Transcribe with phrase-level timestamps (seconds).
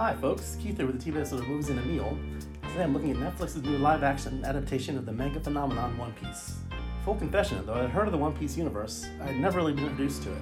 [0.00, 0.56] Hi, folks.
[0.62, 2.16] Keith here with the TV episode of Movies in a Meal.
[2.62, 6.56] Today I'm looking at Netflix's new live action adaptation of the manga phenomenon One Piece.
[7.04, 9.74] Full confession, though I had heard of the One Piece universe, I had never really
[9.74, 10.40] been introduced to it.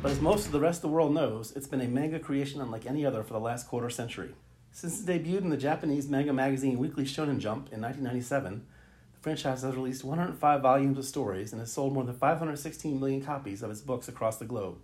[0.00, 2.60] But as most of the rest of the world knows, it's been a manga creation
[2.60, 4.36] unlike any other for the last quarter century.
[4.70, 8.64] Since it debuted in the Japanese manga magazine Weekly Shonen Jump in 1997,
[9.14, 13.24] the franchise has released 105 volumes of stories and has sold more than 516 million
[13.24, 14.78] copies of its books across the globe.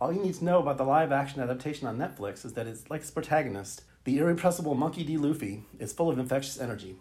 [0.00, 2.88] All you need to know about the live action adaptation on Netflix is that it's
[2.88, 5.18] like its protagonist, the irrepressible Monkey D.
[5.18, 6.96] Luffy, is full of infectious energy.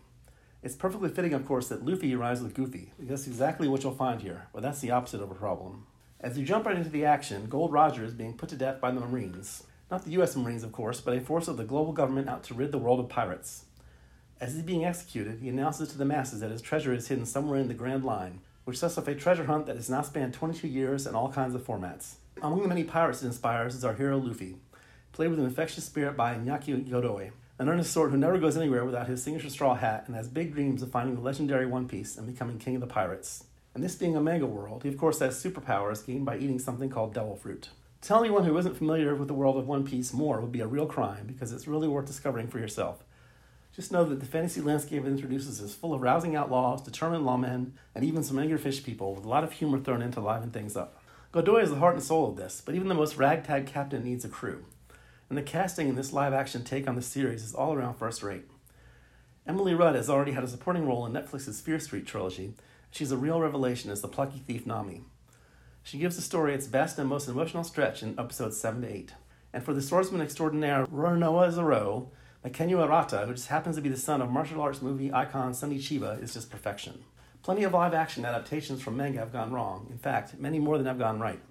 [0.61, 4.21] It's perfectly fitting, of course, that Luffy arrives with Goofy, that's exactly what you'll find
[4.21, 5.87] here, but that's the opposite of a problem.
[6.19, 8.91] As you jump right into the action, Gold Roger is being put to death by
[8.91, 9.63] the Marines.
[9.89, 12.53] Not the US Marines, of course, but a force of the global government out to
[12.53, 13.63] rid the world of pirates.
[14.41, 17.61] As he's being executed, he announces to the masses that his treasure is hidden somewhere
[17.61, 20.67] in the Grand Line, which sets off a treasure hunt that has now spanned 22
[20.67, 22.17] years and all kinds of formats.
[22.39, 24.57] Among the many pirates it inspires is our hero Luffy,
[25.11, 28.85] played with an infectious spirit by Iñaki Godoy, an earnest sort who never goes anywhere
[28.85, 32.15] without his signature straw hat and has big dreams of finding the legendary One Piece
[32.15, 33.45] and becoming king of the pirates.
[33.73, 36.91] And this being a manga world, he of course has superpowers gained by eating something
[36.91, 37.69] called devil fruit.
[38.03, 40.67] Tell anyone who isn't familiar with the world of One Piece more would be a
[40.67, 43.03] real crime because it's really worth discovering for yourself.
[43.79, 47.71] Just know that the fantasy landscape it introduces is full of rousing outlaws, determined lawmen,
[47.95, 50.51] and even some angry fish people with a lot of humor thrown in to liven
[50.51, 51.01] things up.
[51.31, 54.25] Godoy is the heart and soul of this, but even the most ragtag captain needs
[54.25, 54.65] a crew.
[55.29, 58.21] And the casting in this live action take on the series is all around first
[58.21, 58.43] rate.
[59.47, 62.55] Emily Rudd has already had a supporting role in Netflix's Fear Street trilogy.
[62.91, 65.05] She's a real revelation as the plucky thief Nami.
[65.83, 69.13] She gives the story its best and most emotional stretch in episodes 7 to 8.
[69.53, 72.11] And for the swordsman extraordinaire Roronoa Zoro,
[72.45, 75.77] Mackenyu Arata, who just happens to be the son of martial arts movie icon Sonny
[75.77, 77.03] Chiba, is just perfection.
[77.43, 79.87] Plenty of live action adaptations from manga have gone wrong.
[79.91, 81.41] In fact, many more than have gone right.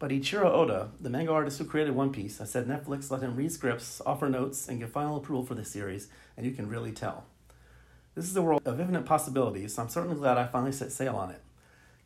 [0.00, 3.36] But Eiichiro Oda, the manga artist who created One Piece, has said Netflix let him
[3.36, 6.90] read scripts, offer notes, and give final approval for the series, and you can really
[6.90, 7.26] tell.
[8.16, 11.14] This is a world of infinite possibilities, so I'm certainly glad I finally set sail
[11.14, 11.40] on it.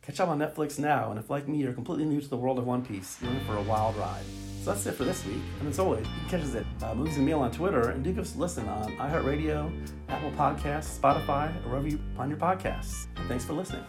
[0.03, 2.59] Catch up on Netflix now, and if, like me, you're completely new to the world
[2.59, 4.25] of One Piece, you're in for a wild ride.
[4.65, 6.95] So that's it for this week, and as always, you can catch us at uh,
[6.95, 9.71] Movies and Meal on Twitter, and do give us a listen on iHeartRadio,
[10.09, 13.05] Apple Podcasts, Spotify, or wherever you find your podcasts.
[13.15, 13.83] And thanks for listening.